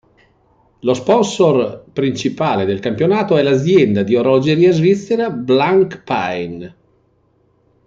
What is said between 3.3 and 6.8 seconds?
è l'azienda di orologeria svizzera Blancpain.